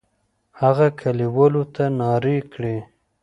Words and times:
هغه 0.61 0.87
کلیوالو 1.01 1.63
ته 1.75 1.83
نارې 1.99 2.37
کړې. 2.53 2.77